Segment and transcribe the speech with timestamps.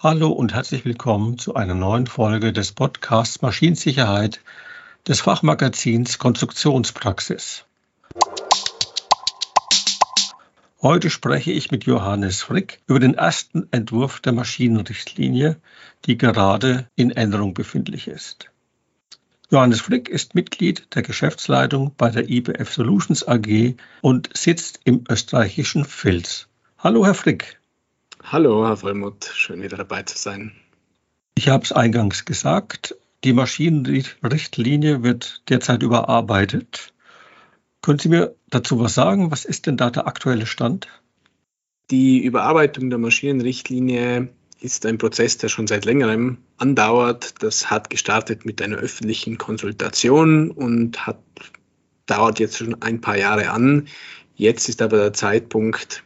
[0.00, 4.40] Hallo und herzlich willkommen zu einer neuen Folge des Podcasts Maschinensicherheit
[5.08, 7.64] des Fachmagazins Konstruktionspraxis.
[10.80, 15.56] Heute spreche ich mit Johannes Frick über den ersten Entwurf der Maschinenrichtlinie,
[16.04, 18.52] die gerade in Änderung befindlich ist.
[19.50, 25.84] Johannes Frick ist Mitglied der Geschäftsleitung bei der IBF Solutions AG und sitzt im österreichischen
[25.84, 26.46] Vils.
[26.78, 27.57] Hallo, Herr Frick.
[28.22, 30.52] Hallo, Herr Vollmuth, schön wieder dabei zu sein.
[31.34, 36.92] Ich habe es eingangs gesagt, die Maschinenrichtlinie wird derzeit überarbeitet.
[37.82, 39.30] Können Sie mir dazu was sagen?
[39.30, 40.88] Was ist denn da der aktuelle Stand?
[41.90, 44.28] Die Überarbeitung der Maschinenrichtlinie
[44.60, 47.42] ist ein Prozess, der schon seit längerem andauert.
[47.42, 51.18] Das hat gestartet mit einer öffentlichen Konsultation und hat,
[52.06, 53.88] dauert jetzt schon ein paar Jahre an.
[54.34, 56.04] Jetzt ist aber der Zeitpunkt,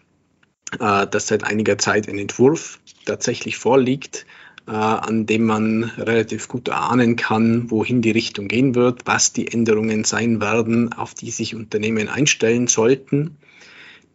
[0.81, 4.27] äh, dass seit einiger Zeit ein Entwurf tatsächlich vorliegt,
[4.67, 9.49] äh, an dem man relativ gut erahnen kann, wohin die Richtung gehen wird, was die
[9.49, 13.37] Änderungen sein werden, auf die sich Unternehmen einstellen sollten.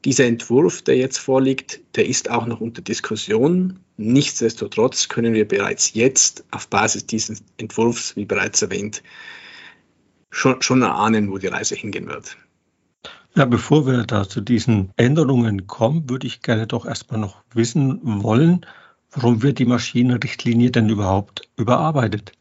[0.05, 3.79] Dieser Entwurf, der jetzt vorliegt, der ist auch noch unter Diskussion.
[3.97, 9.03] Nichtsdestotrotz können wir bereits jetzt auf Basis dieses Entwurfs, wie bereits erwähnt,
[10.29, 12.37] schon, schon erahnen, wo die Reise hingehen wird.
[13.37, 17.99] Ja, bevor wir da zu diesen Änderungen kommen, würde ich gerne doch erstmal noch wissen
[18.23, 18.65] wollen,
[19.11, 22.31] warum wird die Maschinenrichtlinie denn überhaupt überarbeitet?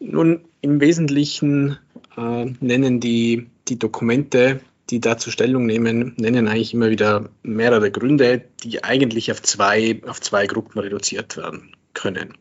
[0.00, 1.76] Nun, im Wesentlichen
[2.16, 8.44] äh, nennen die, die Dokumente, die dazu Stellung nehmen, nennen eigentlich immer wieder mehrere Gründe,
[8.62, 12.32] die eigentlich auf zwei, auf zwei Gruppen reduziert werden können.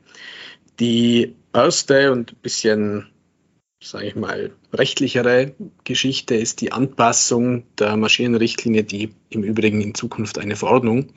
[0.80, 3.08] Die erste und ein bisschen
[3.84, 5.53] sage ich mal, rechtlichere
[5.84, 11.08] Geschichte ist die Anpassung der Maschinenrichtlinie, die im Übrigen in Zukunft eine Verordnung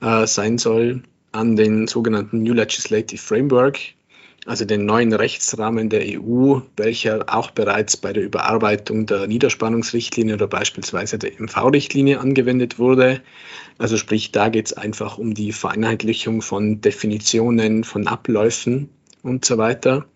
[0.00, 3.80] äh, sein soll, an den sogenannten New Legislative Framework,
[4.46, 10.46] also den neuen Rechtsrahmen der EU, welcher auch bereits bei der Überarbeitung der Niederspannungsrichtlinie oder
[10.46, 13.20] beispielsweise der MV-Richtlinie angewendet wurde.
[13.76, 18.88] Also sprich, da geht es einfach um die Vereinheitlichung von Definitionen, von Abläufen
[19.22, 20.06] und so weiter.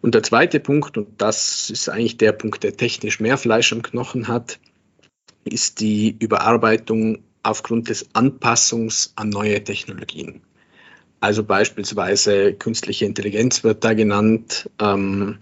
[0.00, 3.82] Und der zweite Punkt, und das ist eigentlich der Punkt, der technisch mehr Fleisch am
[3.82, 4.58] Knochen hat,
[5.44, 10.40] ist die Überarbeitung aufgrund des Anpassungs an neue Technologien.
[11.20, 15.38] Also beispielsweise künstliche Intelligenz wird da genannt, ähm,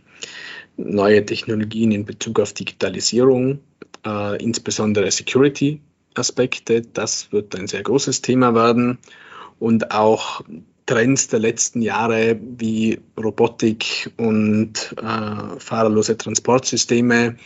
[0.76, 3.60] neue Technologien in Bezug auf Digitalisierung,
[4.04, 8.98] äh, insbesondere Security-Aspekte, das wird ein sehr großes Thema werden.
[9.58, 10.42] Und auch
[10.92, 17.36] Trends der letzten Jahre wie Robotik und äh, fahrerlose Transportsysteme,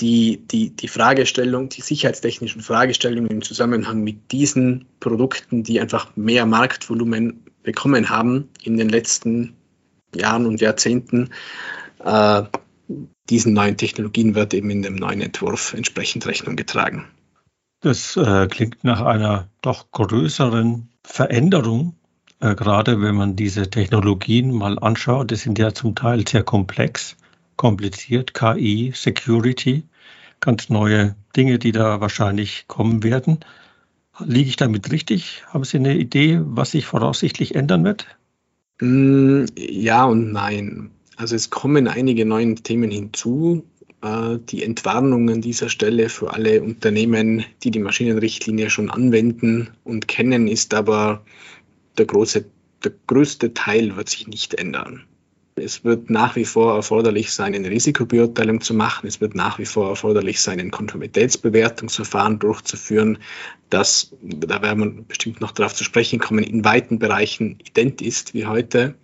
[0.00, 6.46] die, die, die Fragestellung, die sicherheitstechnischen Fragestellungen im Zusammenhang mit diesen Produkten, die einfach mehr
[6.46, 9.54] Marktvolumen bekommen haben in den letzten
[10.12, 11.30] Jahren und Jahrzehnten,
[12.04, 12.42] äh,
[13.30, 17.06] diesen neuen Technologien wird eben in dem neuen Entwurf entsprechend Rechnung getragen.
[17.80, 21.94] Das äh, klingt nach einer doch größeren Veränderung
[22.44, 27.16] äh, gerade wenn man diese Technologien mal anschaut, die sind ja zum Teil sehr komplex,
[27.56, 29.84] kompliziert, KI, Security,
[30.40, 33.40] ganz neue Dinge, die da wahrscheinlich kommen werden.
[34.18, 35.42] Liege ich damit richtig?
[35.48, 38.06] Haben Sie eine Idee, was sich voraussichtlich ändern wird?
[38.80, 40.90] Mm, ja und nein.
[41.16, 43.64] Also es kommen einige neue Themen hinzu.
[44.02, 50.08] Äh, die Entwarnung an dieser Stelle für alle Unternehmen, die die Maschinenrichtlinie schon anwenden und
[50.08, 51.24] kennen, ist aber
[51.98, 52.44] der, große,
[52.82, 55.04] der größte Teil wird sich nicht ändern.
[55.56, 59.06] Es wird nach wie vor erforderlich sein, eine Risikobeurteilung zu machen.
[59.06, 63.18] Es wird nach wie vor erforderlich sein, ein Konformitätsbewertungsverfahren durchzuführen,
[63.70, 68.34] das, da werden wir bestimmt noch darauf zu sprechen kommen, in weiten Bereichen ident ist
[68.34, 68.94] wie heute.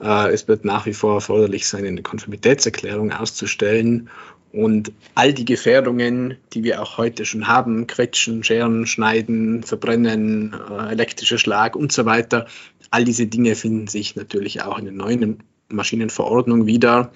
[0.00, 4.08] Äh, es wird nach wie vor erforderlich sein, eine Konformitätserklärung auszustellen
[4.56, 10.92] und all die Gefährdungen, die wir auch heute schon haben, Quetschen, Scheren, Schneiden, Verbrennen, äh,
[10.92, 12.46] elektrischer Schlag und so weiter,
[12.90, 17.12] all diese Dinge finden sich natürlich auch in der neuen Maschinenverordnung wieder,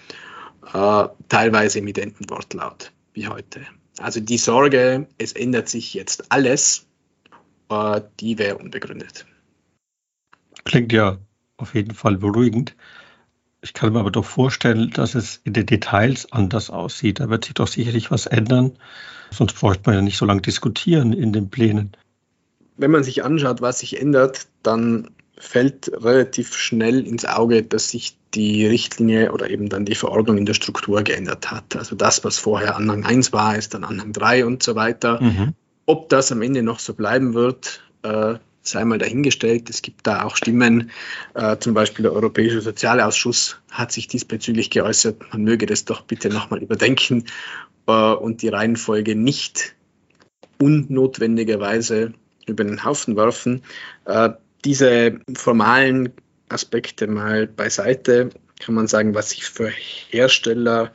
[0.74, 3.62] äh, teilweise im identen Wortlaut wie heute.
[3.98, 6.86] Also die Sorge, es ändert sich jetzt alles,
[7.70, 9.24] äh, die wäre unbegründet.
[10.64, 11.16] Klingt ja
[11.56, 12.76] auf jeden Fall beruhigend.
[13.62, 17.20] Ich kann mir aber doch vorstellen, dass es in den Details anders aussieht.
[17.20, 18.72] Da wird sich doch sicherlich was ändern.
[19.30, 21.92] Sonst bräuchte man ja nicht so lange diskutieren in den Plänen.
[22.76, 28.16] Wenn man sich anschaut, was sich ändert, dann fällt relativ schnell ins Auge, dass sich
[28.34, 31.76] die Richtlinie oder eben dann die Verordnung in der Struktur geändert hat.
[31.76, 35.20] Also das, was vorher Anhang 1 war, ist dann Anhang 3 und so weiter.
[35.20, 35.54] Mhm.
[35.86, 38.34] Ob das am Ende noch so bleiben wird, äh,
[38.70, 39.70] sei mal dahingestellt.
[39.70, 40.90] Es gibt da auch Stimmen,
[41.34, 46.28] äh, zum Beispiel der Europäische Sozialausschuss hat sich diesbezüglich geäußert, man möge das doch bitte
[46.28, 47.24] nochmal überdenken
[47.86, 49.74] äh, und die Reihenfolge nicht
[50.60, 52.12] unnotwendigerweise
[52.46, 53.62] über den Haufen werfen.
[54.04, 54.30] Äh,
[54.64, 56.12] diese formalen
[56.48, 58.30] Aspekte mal beiseite,
[58.60, 59.70] kann man sagen, was sich für
[60.10, 60.92] Hersteller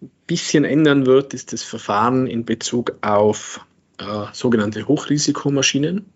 [0.00, 3.64] ein bisschen ändern wird, ist das Verfahren in Bezug auf
[3.98, 6.06] äh, sogenannte Hochrisikomaschinen.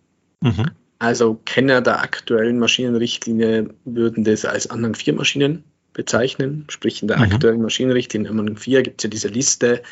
[0.40, 0.70] Mhm.
[0.98, 6.64] Also Kenner der aktuellen Maschinenrichtlinie würden das als Anhang 4 Maschinen bezeichnen.
[6.68, 7.24] Sprich, in der mhm.
[7.24, 9.82] aktuellen Maschinenrichtlinie Anhang 4 gibt es ja diese Liste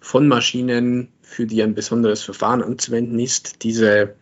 [0.00, 3.64] von Maschinen, für die ein besonderes Verfahren anzuwenden ist.
[3.64, 4.14] Diese,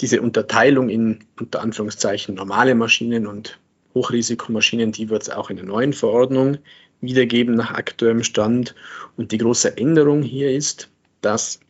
[0.00, 3.58] diese Unterteilung in unter Anführungszeichen normale Maschinen und
[3.94, 6.58] Hochrisikomaschinen, die wird es auch in der neuen Verordnung
[7.00, 8.74] wiedergeben nach aktuellem Stand.
[9.16, 10.90] Und die große Änderung hier ist,
[11.20, 11.60] dass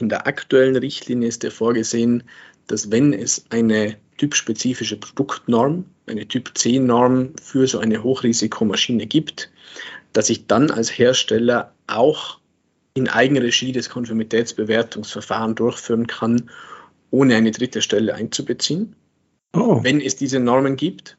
[0.00, 2.24] in der aktuellen Richtlinie ist ja vorgesehen,
[2.66, 9.50] dass wenn es eine typspezifische Produktnorm, eine Typ C-Norm für so eine Hochrisikomaschine gibt,
[10.12, 12.38] dass ich dann als Hersteller auch
[12.94, 16.50] in Eigenregie das Konformitätsbewertungsverfahren durchführen kann,
[17.10, 18.94] ohne eine dritte Stelle einzubeziehen,
[19.54, 19.82] oh.
[19.82, 21.16] wenn es diese Normen gibt.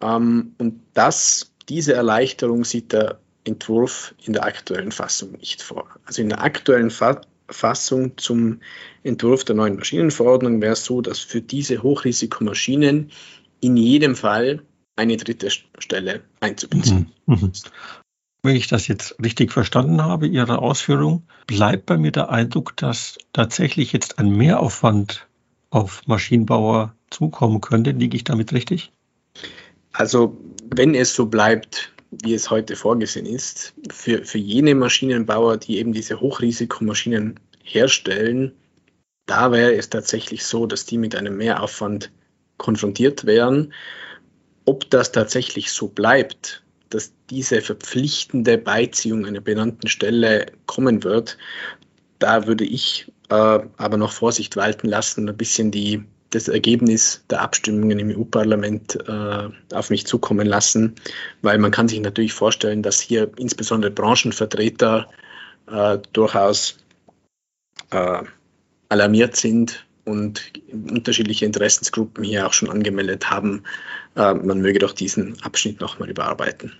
[0.00, 5.88] Ähm, und das, diese Erleichterung sieht der Entwurf in der aktuellen Fassung nicht vor.
[6.04, 7.20] Also in der aktuellen Fa
[7.50, 8.60] Fassung zum
[9.02, 13.10] Entwurf der neuen Maschinenverordnung wäre es so, dass für diese Hochrisikomaschinen
[13.60, 14.62] in jedem Fall
[14.96, 17.10] eine dritte Stelle einzubeziehen.
[17.26, 17.34] Mhm.
[17.34, 17.52] Mhm.
[18.42, 23.18] Wenn ich das jetzt richtig verstanden habe, Ihre Ausführung, bleibt bei mir der Eindruck, dass
[23.32, 25.26] tatsächlich jetzt ein Mehraufwand
[25.70, 27.90] auf Maschinenbauer zukommen könnte.
[27.90, 28.92] Liege ich damit richtig?
[29.92, 30.36] Also
[30.74, 35.92] wenn es so bleibt, wie es heute vorgesehen ist, für, für jene Maschinenbauer, die eben
[35.92, 38.52] diese Hochrisikomaschinen herstellen,
[39.26, 42.10] da wäre es tatsächlich so, dass die mit einem Mehraufwand
[42.56, 43.74] konfrontiert wären.
[44.64, 51.36] Ob das tatsächlich so bleibt, dass diese verpflichtende Beiziehung einer benannten Stelle kommen wird,
[52.18, 57.40] da würde ich äh, aber noch Vorsicht walten lassen ein bisschen die das Ergebnis der
[57.40, 60.94] Abstimmungen im EU-Parlament äh, auf mich zukommen lassen,
[61.42, 65.08] weil man kann sich natürlich vorstellen, dass hier insbesondere Branchenvertreter
[65.70, 66.76] äh, durchaus
[67.90, 68.22] äh,
[68.88, 73.62] alarmiert sind und unterschiedliche Interessensgruppen hier auch schon angemeldet haben,
[74.16, 76.72] äh, man möge doch diesen Abschnitt nochmal überarbeiten.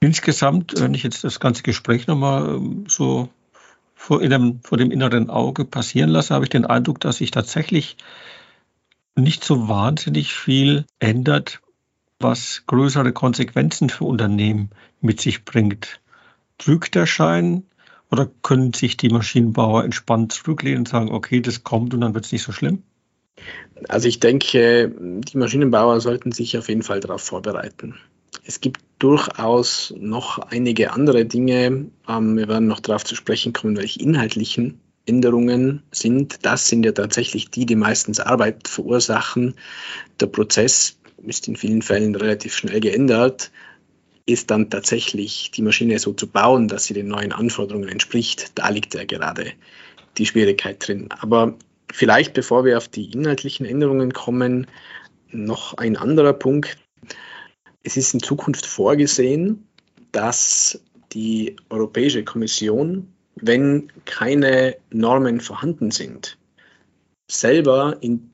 [0.00, 3.28] Insgesamt, wenn ich jetzt das ganze Gespräch nochmal ähm, so
[3.94, 7.96] vor, dem, vor dem inneren Auge passieren lasse, habe ich den Eindruck, dass sich tatsächlich
[9.16, 11.60] nicht so wahnsinnig viel ändert,
[12.18, 14.70] was größere Konsequenzen für Unternehmen
[15.00, 16.00] mit sich bringt.
[16.58, 17.64] Drückt der Schein
[18.10, 22.26] oder können sich die Maschinenbauer entspannt zurücklehnen und sagen, okay, das kommt und dann wird
[22.26, 22.82] es nicht so schlimm?
[23.88, 27.96] Also ich denke, die Maschinenbauer sollten sich auf jeden Fall darauf vorbereiten.
[28.44, 31.86] Es gibt durchaus noch einige andere Dinge.
[32.08, 36.92] Ähm, wir werden noch darauf zu sprechen kommen, welche inhaltlichen Änderungen sind, das sind ja
[36.92, 39.54] tatsächlich die, die meistens Arbeit verursachen.
[40.20, 43.50] Der Prozess ist in vielen Fällen relativ schnell geändert,
[44.26, 48.52] ist dann tatsächlich die Maschine so zu bauen, dass sie den neuen Anforderungen entspricht.
[48.54, 49.52] Da liegt ja gerade
[50.18, 51.08] die Schwierigkeit drin.
[51.10, 51.54] Aber
[51.92, 54.66] vielleicht, bevor wir auf die inhaltlichen Änderungen kommen,
[55.30, 56.78] noch ein anderer Punkt.
[57.82, 59.66] Es ist in Zukunft vorgesehen,
[60.12, 60.80] dass
[61.12, 63.12] die Europäische Kommission
[63.42, 66.38] wenn keine Normen vorhanden sind,
[67.30, 68.30] selber in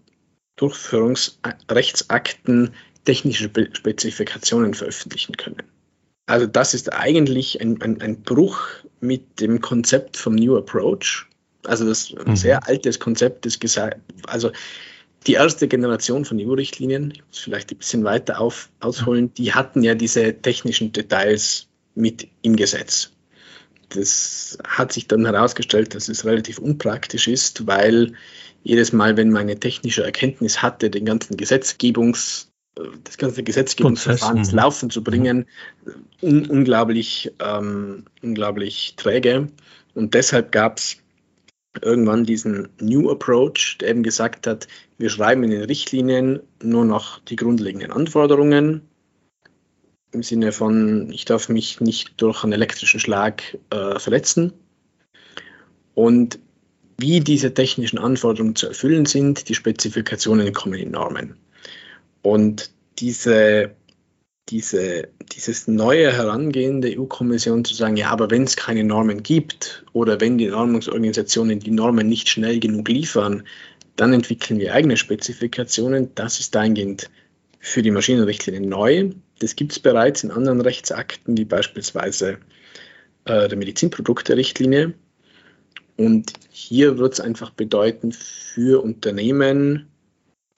[0.57, 2.75] Durchführungsrechtsakten
[3.05, 5.63] technische Spezifikationen veröffentlichen können.
[6.27, 8.59] Also das ist eigentlich ein, ein, ein Bruch
[9.01, 11.27] mit dem Konzept vom New Approach.
[11.65, 12.37] Also das mhm.
[12.37, 14.51] sehr altes Konzept ist gesagt, also
[15.27, 19.83] die erste Generation von EU-Richtlinien, ich muss vielleicht ein bisschen weiter auf, ausholen, die hatten
[19.83, 23.11] ja diese technischen Details mit im Gesetz
[23.91, 28.13] das hat sich dann herausgestellt, dass es relativ unpraktisch ist, weil
[28.63, 32.51] jedes Mal, wenn man eine technische Erkenntnis hatte, den ganzen Gesetzgebungs,
[33.05, 35.47] das ganze Gesetzgebungsverfahren ins Laufen zu bringen,
[36.21, 39.49] un unglaublich, ähm, unglaublich träge.
[39.95, 40.99] Und deshalb gab es
[41.83, 47.21] irgendwann diesen New Approach, der eben gesagt hat, wir schreiben in den Richtlinien nur noch
[47.21, 48.88] die grundlegenden Anforderungen,
[50.13, 54.53] im Sinne von, ich darf mich nicht durch einen elektrischen Schlag äh, verletzen.
[55.95, 56.39] Und
[56.99, 61.37] wie diese technischen Anforderungen zu erfüllen sind, die Spezifikationen kommen in Normen.
[62.23, 63.75] Und diese,
[64.49, 69.85] diese, dieses neue Herangehen der EU-Kommission zu sagen, ja, aber wenn es keine Normen gibt
[69.93, 73.45] oder wenn die Normungsorganisationen die Normen nicht schnell genug liefern,
[73.99, 76.15] Dann entwickeln wir eigene Spezifikationen.
[76.15, 77.11] Das ist dahingehend
[77.59, 79.11] für die Maschinenrichtlinie neu.
[79.39, 82.39] Das gibt es bereits in anderen Rechtsakten, wie beispielsweise
[83.25, 84.95] äh, der Medizinprodukte-Richtlinie.
[85.97, 89.89] Und hier wird es einfach bedeuten für Unternehmen,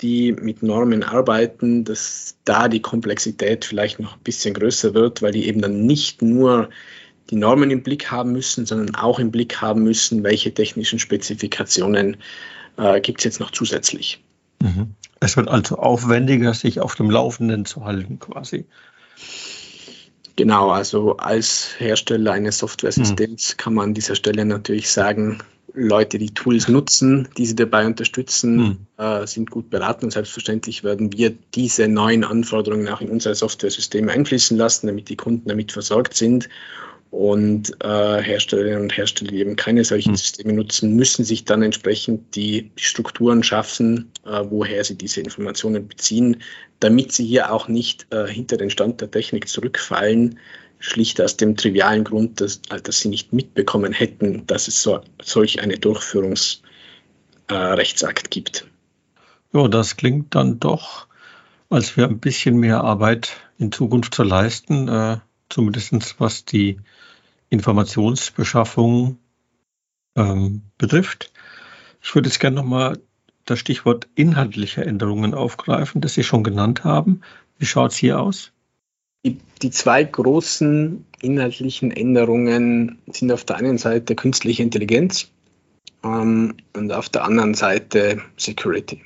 [0.01, 5.33] die mit Normen arbeiten, dass da die Komplexität vielleicht noch ein bisschen größer wird, weil
[5.33, 6.71] die eben dann nicht nur
[7.31, 12.17] die Normen im Blick haben müssen, sondern auch im Blick haben müssen, welche technischen Spezifikationen
[12.77, 14.23] äh, gibt es jetzt noch zusätzlich.
[14.63, 14.95] Mhm.
[15.21, 18.65] Es wird also aufwendiger, sich auf dem Laufenden zu halten quasi.
[20.37, 23.57] Genau, also als Hersteller eines Software-Systems mhm.
[23.59, 25.43] kann man an dieser Stelle natürlich sagen,
[25.75, 28.79] Leute, die Tools nutzen, die sie dabei unterstützen, mhm.
[28.97, 34.11] äh, sind gut beraten und selbstverständlich werden wir diese neuen Anforderungen auch in unsere Software-Systeme
[34.11, 36.49] einfließen lassen, damit die Kunden damit versorgt sind
[37.11, 40.17] und äh, Herstellerinnen und Hersteller, die eben keine solchen hm.
[40.17, 45.89] Systeme nutzen, müssen sich dann entsprechend die, die Strukturen schaffen, äh, woher sie diese Informationen
[45.89, 46.37] beziehen,
[46.79, 50.39] damit sie hier auch nicht äh, hinter den Stand der Technik zurückfallen,
[50.79, 55.01] schlicht aus dem trivialen Grund, dass, äh, dass sie nicht mitbekommen hätten, dass es so,
[55.21, 58.69] solch eine Durchführungsrechtsakt äh, gibt.
[59.53, 61.09] Ja, das klingt dann doch,
[61.71, 65.17] als wäre ein bisschen mehr Arbeit in Zukunft zu leisten, äh,
[65.49, 66.79] zumindest was die
[67.51, 69.19] Informationsbeschaffung
[70.17, 71.33] ähm, betrifft.
[72.03, 72.99] Ich würde jetzt gerne nochmal
[73.45, 77.21] das Stichwort inhaltliche Änderungen aufgreifen, das Sie schon genannt haben.
[77.59, 78.53] Wie schaut es hier aus?
[79.25, 85.31] Die, die, zwei großen inhaltlichen Änderungen sind auf der einen Seite künstliche Intelligenz
[86.03, 89.03] ähm, und auf der anderen Seite Security.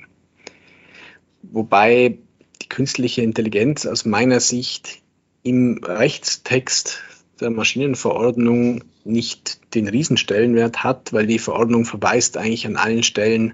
[1.41, 2.17] Wobei
[2.61, 5.01] die künstliche Intelligenz aus meiner Sicht
[5.43, 7.01] im Rechtstext
[7.39, 13.53] der Maschinenverordnung nicht den Riesenstellenwert hat, weil die Verordnung verweist eigentlich an allen Stellen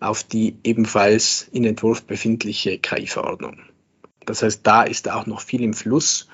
[0.00, 3.58] auf die ebenfalls in Entwurf befindliche KI-Verordnung.
[4.24, 6.28] Das heißt, da ist auch noch viel im Fluss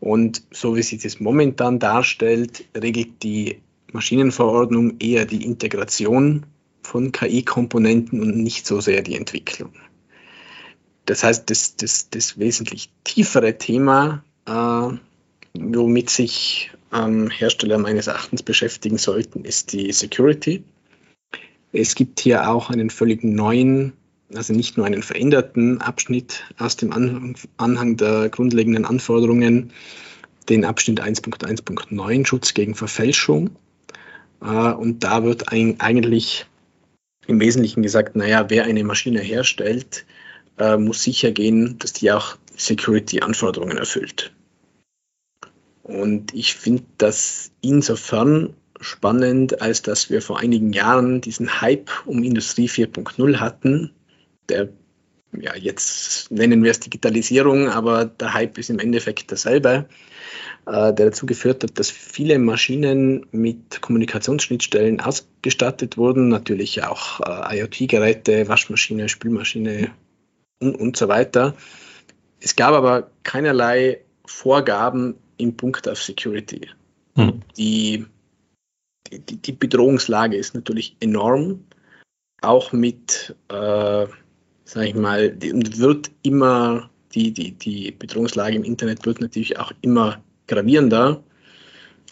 [0.00, 3.60] und so wie sich das momentan darstellt, regelt die
[3.92, 6.46] Maschinenverordnung eher die Integration
[6.82, 9.72] von KI-Komponenten und nicht so sehr die Entwicklung.
[11.06, 14.96] Das heißt, das, das, das wesentlich tiefere Thema äh,
[15.60, 20.62] womit sich ähm, Hersteller meines Erachtens beschäftigen sollten, ist die Security.
[21.72, 23.92] Es gibt hier auch einen völlig neuen,
[24.34, 29.72] also nicht nur einen veränderten Abschnitt aus dem Anhang, Anhang der grundlegenden Anforderungen,
[30.48, 33.50] den Abschnitt 1.1.9 Schutz gegen Verfälschung.
[34.40, 36.46] Äh, und da wird ein, eigentlich
[37.26, 40.06] im Wesentlichen gesagt, naja, wer eine Maschine herstellt,
[40.58, 44.32] äh, muss sicher gehen, dass die auch Security-Anforderungen erfüllt.
[45.88, 52.22] Und ich finde das insofern spannend, als dass wir vor einigen Jahren diesen Hype um
[52.22, 53.92] Industrie 4.0 hatten,
[54.50, 54.68] der
[55.32, 59.86] ja, jetzt nennen wir es Digitalisierung, aber der Hype ist im Endeffekt derselbe,
[60.66, 67.58] äh, der dazu geführt hat, dass viele Maschinen mit Kommunikationsschnittstellen ausgestattet wurden, natürlich auch äh,
[67.58, 69.90] IoT-Geräte, Waschmaschine, Spülmaschine
[70.60, 71.54] und, und so weiter.
[72.40, 76.68] Es gab aber keinerlei Vorgaben, im Punkt auf Security.
[77.16, 77.40] Hm.
[77.56, 78.04] Die,
[79.10, 81.64] die, die, Bedrohungslage ist natürlich enorm,
[82.42, 84.06] auch mit, äh,
[84.64, 90.22] sag ich mal, wird immer, die, die, die Bedrohungslage im Internet wird natürlich auch immer
[90.46, 91.22] gravierender.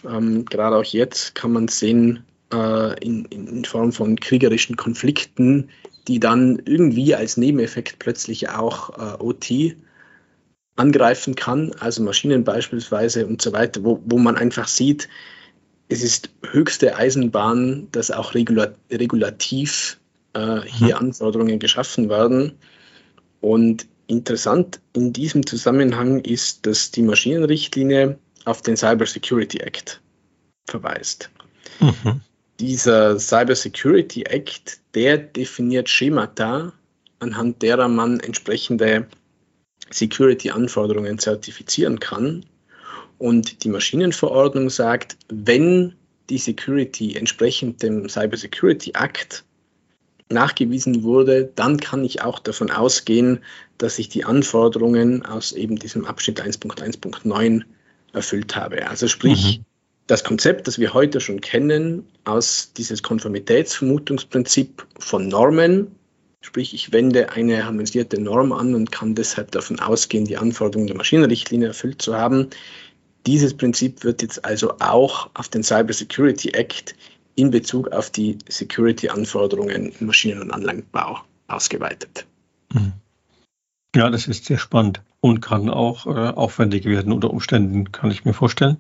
[0.05, 5.69] Ähm, gerade auch jetzt kann man sehen, äh, in, in Form von kriegerischen Konflikten,
[6.09, 9.77] die dann irgendwie als Nebeneffekt plötzlich auch äh, OT
[10.77, 15.09] angreifen kann, also Maschinen beispielsweise und so weiter, wo, wo man einfach sieht,
[15.89, 19.99] es ist höchste Eisenbahn, dass auch regulativ
[20.35, 21.07] äh, hier mhm.
[21.09, 22.53] Anforderungen geschaffen werden.
[23.41, 30.01] Und interessant in diesem Zusammenhang ist, dass die Maschinenrichtlinie auf den Cyber Security Act
[30.67, 31.31] verweist.
[31.81, 32.21] Mhm.
[32.59, 36.73] Dieser Cyber Security Act, der definiert Schemata,
[37.19, 39.07] anhand derer man entsprechende
[39.91, 42.45] Security-Anforderungen zertifizieren kann.
[43.19, 45.95] Und die Maschinenverordnung sagt, wenn
[46.29, 49.45] die Security entsprechend dem Cyber Security Act
[50.29, 53.41] nachgewiesen wurde, dann kann ich auch davon ausgehen,
[53.79, 57.63] dass ich die Anforderungen aus eben diesem Abschnitt 1.1.9
[58.13, 58.89] erfüllt habe.
[58.89, 59.65] Also sprich, mhm.
[60.07, 65.93] das Konzept, das wir heute schon kennen, aus dieses Konformitätsvermutungsprinzip von Normen,
[66.47, 70.97] Sprich, ich wende eine harmonisierte Norm an und kann deshalb davon ausgehen, die Anforderungen der
[70.97, 72.51] Maschinenrichtlinie erfüllt zu haben.
[73.27, 76.95] Dieses Prinzip wird jetzt also auch auf den Cyber Security Act
[77.35, 82.27] in Bezug auf die Security-Anforderungen im Maschinen- und Anlagenbau ausgeweitet.
[82.73, 82.93] Mhm.
[83.97, 88.25] Ja, das ist sehr spannend und kann auch äh, aufwendig werden unter Umständen, kann ich
[88.25, 88.79] mir vorstellen.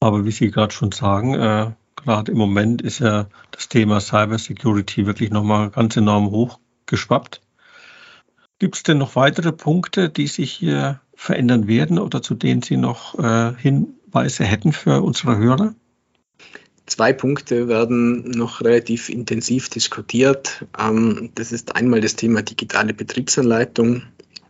[0.00, 4.38] Aber wie Sie gerade schon sagen, äh, gerade im Moment ist ja das Thema Cyber
[4.38, 7.40] Security wirklich nochmal ganz enorm hochgeschwappt.
[8.58, 12.76] Gibt es denn noch weitere Punkte, die sich hier verändern werden oder zu denen Sie
[12.76, 15.74] noch äh, Hinweise hätten für unsere Hörer?
[16.86, 20.66] Zwei Punkte werden noch relativ intensiv diskutiert.
[20.78, 24.02] Ähm, das ist einmal das Thema digitale Betriebsanleitung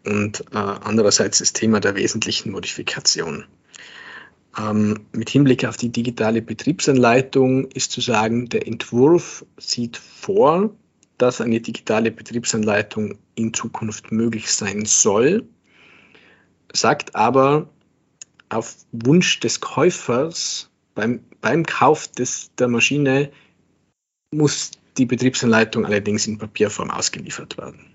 [0.04, 3.44] und äh, andererseits das Thema der wesentlichen Modifikation.
[4.58, 10.70] Ähm, mit Hinblick auf die digitale Betriebsanleitung ist zu sagen, der Entwurf sieht vor,
[11.18, 15.46] dass eine digitale Betriebsanleitung in Zukunft möglich sein soll,
[16.72, 17.68] sagt aber
[18.48, 23.30] auf Wunsch des Käufers beim, beim Kauf des, der Maschine
[24.32, 27.94] muss die Betriebsanleitung allerdings in Papierform ausgeliefert werden.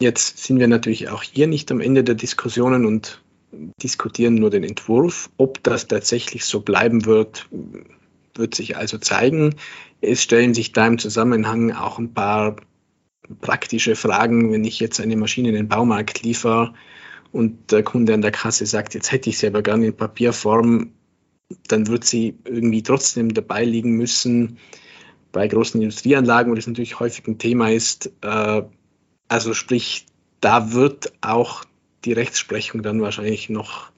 [0.00, 3.23] Jetzt sind wir natürlich auch hier nicht am Ende der Diskussionen und
[3.82, 5.30] diskutieren nur den Entwurf.
[5.36, 7.48] Ob das tatsächlich so bleiben wird,
[8.34, 9.54] wird sich also zeigen.
[10.00, 12.56] Es stellen sich da im Zusammenhang auch ein paar
[13.40, 16.74] praktische Fragen, wenn ich jetzt eine Maschine in den Baumarkt liefere
[17.32, 20.92] und der Kunde an der Kasse sagt, jetzt hätte ich sie aber gerne in Papierform,
[21.68, 24.58] dann wird sie irgendwie trotzdem dabei liegen müssen.
[25.32, 28.62] Bei großen Industrieanlagen, wo das natürlich häufig ein Thema ist, äh,
[29.28, 30.06] also sprich,
[30.40, 31.64] da wird auch
[32.04, 33.90] die Rechtsprechung dann wahrscheinlich noch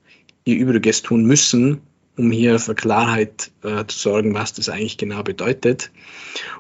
[0.45, 1.81] ihr Übriges tun müssen,
[2.17, 5.91] um hier für Klarheit äh, zu sorgen, was das eigentlich genau bedeutet.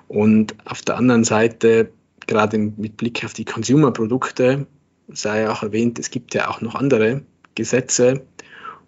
[0.08, 1.90] Und auf der anderen Seite,
[2.26, 4.66] gerade mit Blick auf die Consumer-Produkte,
[5.08, 7.22] sei auch erwähnt, es gibt ja auch noch andere
[7.54, 8.26] Gesetze.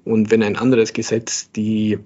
[0.04, 1.98] Und wenn ein anderes Gesetz die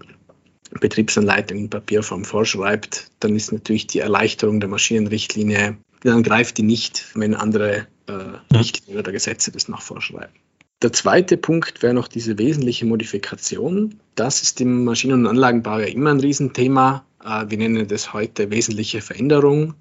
[0.81, 7.11] Betriebsanleitung in Papierform vorschreibt, dann ist natürlich die Erleichterung der Maschinenrichtlinie, dann greift die nicht,
[7.15, 10.35] wenn andere äh, Richtlinien oder Gesetze das noch vorschreiben.
[10.83, 14.01] Der zweite Punkt wäre noch diese wesentliche Modifikation.
[14.17, 17.05] Das ist im Maschinen- und Anlagenbau ja immer ein Riesenthema.
[17.25, 19.75] Äh, wir nennen das heute wesentliche Veränderung.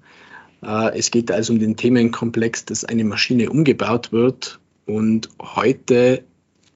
[0.62, 6.24] Äh, es geht also um den Themenkomplex, dass eine Maschine umgebaut wird und heute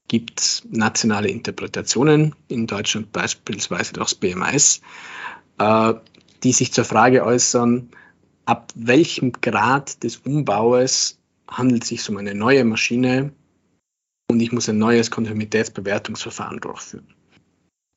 [0.07, 4.81] gibt es nationale Interpretationen, in Deutschland beispielsweise durchs BMS,
[5.57, 5.93] äh,
[6.43, 7.89] die sich zur Frage äußern,
[8.45, 13.31] ab welchem Grad des Umbaues handelt es sich um eine neue Maschine
[14.29, 17.07] und ich muss ein neues Konformitätsbewertungsverfahren durchführen.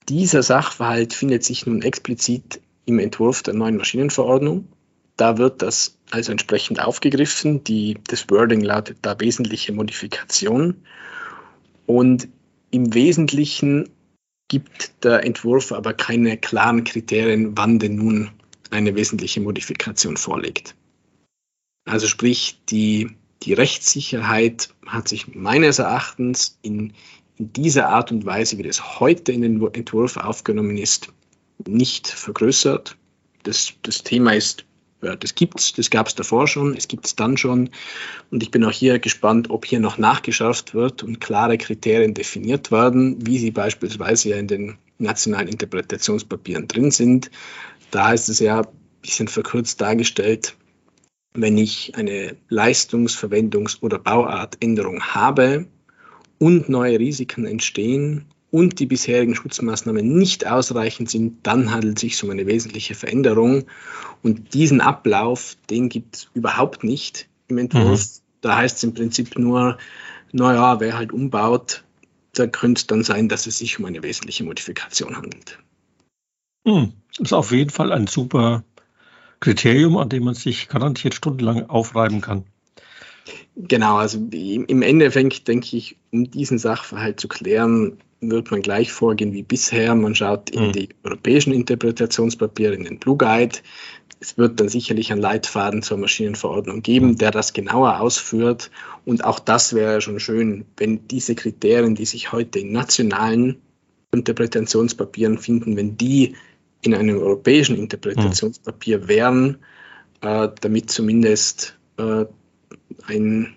[0.08, 4.68] Dieser Sachverhalt findet sich nun explizit im Entwurf der neuen Maschinenverordnung.
[5.16, 7.62] Da wird das also entsprechend aufgegriffen.
[7.64, 10.82] Die, das Wording lautet da wesentliche Modifikation.
[11.86, 12.28] Und
[12.70, 13.90] im Wesentlichen
[14.48, 18.30] gibt der Entwurf aber keine klaren Kriterien, wann denn nun
[18.70, 20.74] eine wesentliche Modifikation vorliegt.
[21.84, 26.92] Also sprich, die die Rechtssicherheit hat sich meines Erachtens in,
[27.38, 31.12] in dieser Art und Weise, wie das heute in den Entwurf aufgenommen ist,
[31.66, 32.96] nicht vergrößert.
[33.42, 34.66] Das, das Thema ist,
[35.00, 37.70] das gibt's, das gab es davor schon, es gibt es dann schon.
[38.30, 42.70] Und ich bin auch hier gespannt, ob hier noch nachgeschärft wird und klare Kriterien definiert
[42.70, 47.30] werden, wie sie beispielsweise ja in den nationalen Interpretationspapieren drin sind.
[47.90, 48.66] Da ist es ja ein
[49.00, 50.54] bisschen verkürzt dargestellt,
[51.34, 55.66] wenn ich eine Leistungs-, Verwendungs- oder Bauartänderung habe
[56.38, 62.24] und neue Risiken entstehen und die bisherigen Schutzmaßnahmen nicht ausreichend sind, dann handelt es sich
[62.24, 63.64] um eine wesentliche Veränderung.
[64.22, 68.00] Und diesen Ablauf, den gibt es überhaupt nicht im Entwurf.
[68.00, 68.20] Mhm.
[68.40, 69.78] Da heißt es im Prinzip nur,
[70.32, 71.84] naja, wer halt umbaut,
[72.32, 75.58] da könnte es dann sein, dass es sich um eine wesentliche Modifikation handelt.
[76.64, 76.92] Mhm.
[77.08, 78.64] Das ist auf jeden Fall ein super
[79.40, 82.44] Kriterium, an dem man sich garantiert stundenlang aufreiben kann.
[83.56, 89.32] Genau, also im Endeffekt denke ich, um diesen Sachverhalt zu klären, wird man gleich vorgehen
[89.32, 89.94] wie bisher.
[89.94, 90.72] Man schaut in mhm.
[90.72, 93.58] die europäischen Interpretationspapiere, in den Blue Guide.
[94.20, 97.18] Es wird dann sicherlich einen Leitfaden zur Maschinenverordnung geben, mhm.
[97.18, 98.70] der das genauer ausführt.
[99.06, 103.56] Und auch das wäre schon schön, wenn diese Kriterien, die sich heute in nationalen
[104.12, 106.34] Interpretationspapieren finden, wenn die
[106.82, 109.58] in einem europäischen Interpretationspapier wären,
[110.20, 112.24] äh, damit zumindest äh,
[113.06, 113.54] ein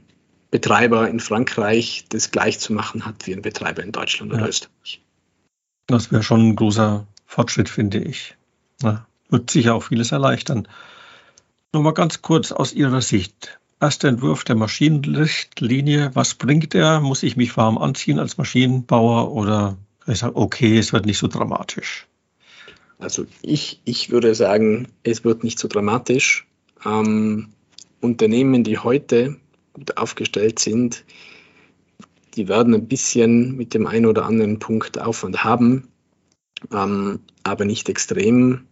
[0.51, 4.38] Betreiber in Frankreich das gleich zu machen hat wie ein Betreiber in Deutschland ja.
[4.38, 5.01] oder Österreich.
[5.88, 8.36] Das wäre schon ein großer Fortschritt, finde ich.
[8.81, 10.67] Ja, wird sicher auch vieles erleichtern.
[11.71, 13.59] Nochmal ganz kurz aus Ihrer Sicht.
[13.81, 16.12] Erster Entwurf der Maschinenrichtlinie.
[16.13, 16.99] Was bringt er?
[16.99, 21.27] Muss ich mich warm anziehen als Maschinenbauer oder ich sage, okay, es wird nicht so
[21.27, 22.07] dramatisch?
[23.03, 26.47] Also ich, ich würde sagen, es wird nicht so dramatisch.
[26.85, 27.49] Ähm,
[27.99, 29.37] Unternehmen, die heute
[29.73, 31.03] gut aufgestellt sind,
[32.35, 35.89] die werden ein bisschen mit dem einen oder anderen Punkt Aufwand haben,
[36.71, 38.67] ähm, aber nicht extrem.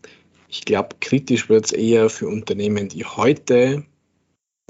[0.47, 3.83] Ich glaube, kritisch wird es eher für Unternehmen, die heute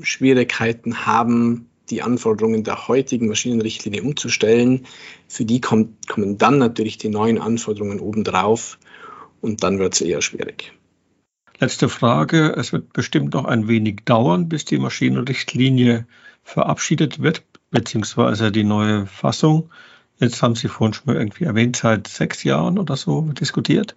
[0.01, 4.87] Schwierigkeiten haben, die Anforderungen der heutigen Maschinenrichtlinie umzustellen.
[5.27, 8.79] Für die kommt, kommen dann natürlich die neuen Anforderungen obendrauf
[9.41, 10.73] und dann wird es eher schwierig.
[11.59, 12.55] Letzte Frage.
[12.57, 16.07] Es wird bestimmt noch ein wenig dauern, bis die Maschinenrichtlinie
[16.43, 19.69] verabschiedet wird, beziehungsweise die neue Fassung.
[20.19, 23.95] Jetzt haben Sie vorhin schon mal irgendwie erwähnt, seit sechs Jahren oder so diskutiert.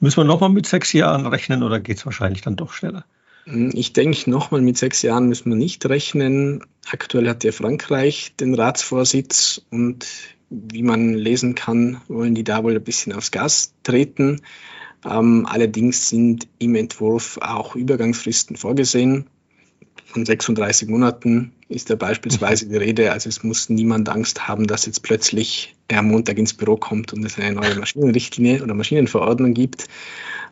[0.00, 3.04] Müssen wir nochmal mit sechs Jahren rechnen oder geht es wahrscheinlich dann doch schneller?
[3.72, 6.64] Ich denke, nochmal mit sechs Jahren müssen wir nicht rechnen.
[6.90, 10.06] Aktuell hat ja Frankreich den Ratsvorsitz und
[10.50, 14.40] wie man lesen kann, wollen die da wohl ein bisschen aufs Gas treten.
[15.04, 19.26] Ähm, allerdings sind im Entwurf auch Übergangsfristen vorgesehen.
[20.06, 23.12] Von 36 Monaten ist da beispielsweise die Rede.
[23.12, 27.12] Also es muss niemand Angst haben, dass jetzt plötzlich er am Montag ins Büro kommt
[27.12, 29.86] und es eine neue Maschinenrichtlinie oder Maschinenverordnung gibt.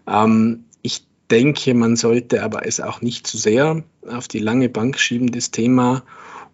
[0.07, 4.99] Ähm, ich denke, man sollte aber es auch nicht zu sehr auf die lange Bank
[4.99, 6.05] schieben, das Thema.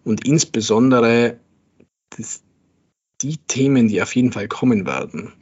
[0.05, 1.39] Und insbesondere
[2.17, 2.43] das,
[3.23, 5.33] die Themen, die auf jeden Fall kommen werden,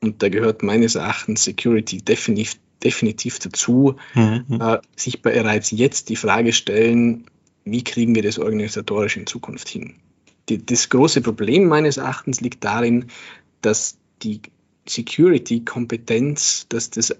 [0.00, 4.44] und da gehört meines Erachtens Security definitiv, definitiv dazu, mhm.
[4.60, 7.26] äh, sich bereits jetzt die Frage stellen,
[7.64, 9.94] wie kriegen wir das organisatorisch in Zukunft hin?
[10.48, 13.06] Die, das große Problem meines Erachtens liegt darin,
[13.62, 14.40] dass die
[14.88, 17.16] Security-Kompetenz, dass das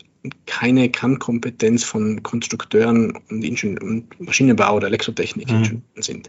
[0.46, 5.82] keine Kernkompetenz von Konstrukteuren und, Ingenieur und Maschinenbau oder Elektrotechnik mhm.
[5.96, 6.28] sind.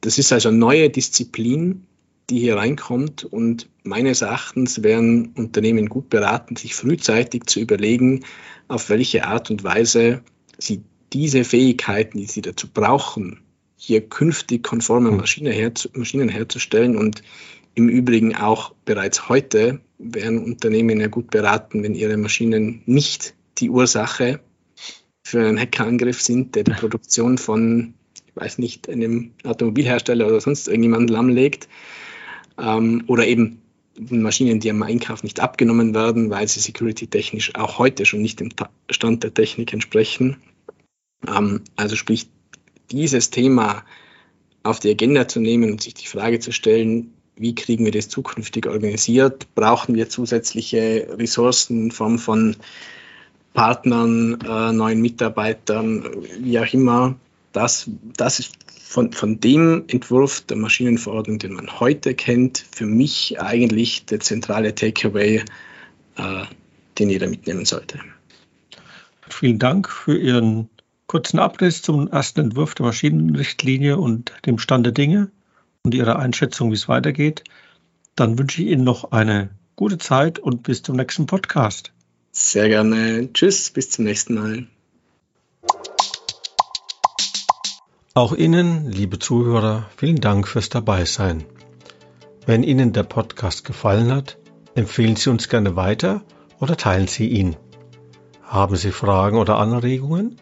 [0.00, 1.86] Das ist also eine neue Disziplin,
[2.30, 3.24] die hier reinkommt.
[3.24, 8.24] Und meines Erachtens wären Unternehmen gut beraten, sich frühzeitig zu überlegen,
[8.68, 10.22] auf welche Art und Weise
[10.58, 10.82] sie
[11.12, 13.40] diese Fähigkeiten, die sie dazu brauchen,
[13.76, 15.16] hier künftig konforme hm.
[15.16, 17.22] Maschine herzu, Maschinen herzustellen und
[17.74, 23.70] im Übrigen auch bereits heute wären Unternehmen ja gut beraten, wenn ihre Maschinen nicht die
[23.70, 24.40] Ursache
[25.22, 27.94] für einen Hackerangriff sind, der die Produktion von,
[28.26, 31.68] ich weiß nicht, einem Automobilhersteller oder sonst irgendjemandem lahmlegt,
[32.58, 33.62] ähm, oder eben
[33.98, 38.50] Maschinen, die am Einkauf nicht abgenommen werden, weil sie security-technisch auch heute schon nicht dem
[38.90, 40.36] Stand der Technik entsprechen.
[41.26, 42.28] Ähm, also sprich,
[42.90, 43.84] dieses Thema
[44.62, 48.08] auf die Agenda zu nehmen und sich die Frage zu stellen, wie kriegen wir das
[48.08, 49.54] zukünftig organisiert?
[49.54, 52.56] Brauchen wir zusätzliche Ressourcen in Form von
[53.54, 57.16] Partnern, äh, neuen Mitarbeitern, wie auch immer?
[57.52, 58.52] Das, das ist
[58.92, 64.74] von, von dem Entwurf der Maschinenverordnung, den man heute kennt, für mich eigentlich der zentrale
[64.74, 65.42] Takeaway,
[66.16, 66.44] äh,
[66.98, 68.00] den jeder mitnehmen sollte.
[69.28, 70.68] Vielen Dank für Ihren
[71.06, 75.30] kurzen Abriss zum ersten Entwurf der Maschinenrichtlinie und dem Stand der Dinge
[75.84, 77.44] und Ihre Einschätzung, wie es weitergeht.
[78.14, 81.92] Dann wünsche ich Ihnen noch eine gute Zeit und bis zum nächsten Podcast.
[82.32, 83.28] Sehr gerne.
[83.32, 84.66] Tschüss, bis zum nächsten Mal.
[88.14, 91.46] Auch Ihnen, liebe Zuhörer, vielen Dank fürs Dabeisein.
[92.44, 94.36] Wenn Ihnen der Podcast gefallen hat,
[94.74, 96.20] empfehlen Sie uns gerne weiter
[96.60, 97.56] oder teilen Sie ihn.
[98.42, 100.36] Haben Sie Fragen oder Anregungen?